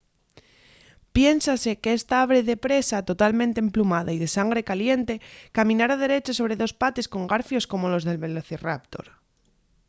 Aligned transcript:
piénsase 1.15 1.71
qu’esta 1.81 2.15
ave 2.25 2.39
de 2.49 2.55
presa 2.65 3.05
totalmente 3.09 3.57
emplumada 3.65 4.11
y 4.15 4.21
de 4.23 4.29
sangre 4.37 4.61
caliente 4.69 5.15
caminara 5.57 5.99
derecha 6.05 6.31
sobre 6.37 6.59
dos 6.61 6.73
pates 6.81 7.09
con 7.13 7.29
garfios 7.33 7.65
como 7.71 7.91
los 7.93 8.05
del 8.07 8.21
velociraptor 8.25 9.05